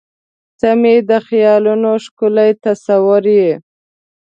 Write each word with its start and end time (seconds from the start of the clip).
•ته 0.59 0.69
مې 0.81 0.95
د 1.09 1.11
خیالونو 1.27 1.89
ښکلی 2.05 2.49
تصور 2.65 3.23
یې. 3.39 3.51